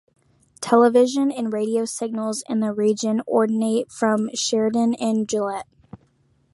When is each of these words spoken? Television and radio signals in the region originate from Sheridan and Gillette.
Television 0.61 1.31
and 1.31 1.53
radio 1.53 1.85
signals 1.85 2.43
in 2.49 2.59
the 2.59 2.73
region 2.73 3.21
originate 3.31 3.91
from 3.91 4.31
Sheridan 4.33 4.95
and 4.95 5.29
Gillette. 5.29 5.67